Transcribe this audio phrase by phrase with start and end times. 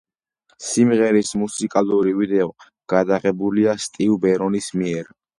[0.67, 2.47] სიმღერის მუსიკალური ვიდეო
[2.93, 5.13] გადაღებულია სტივ ბერონის მიერ.